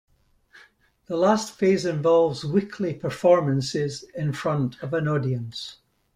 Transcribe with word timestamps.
The 1.05 1.15
last 1.15 1.53
phase 1.53 1.85
involves 1.85 2.43
weekly 2.43 2.95
performances 2.95 4.03
in 4.15 4.33
front 4.33 4.81
of 4.81 4.95
an 4.95 5.07
audience. 5.07 5.77